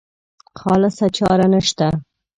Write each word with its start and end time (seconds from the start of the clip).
خالصه 0.57 1.07
چاره 1.17 1.47
نشته. 1.47 1.87